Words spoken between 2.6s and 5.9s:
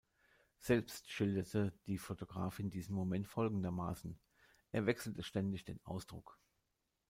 diesen Moment folgendermaßen: „Er wechselte ständig den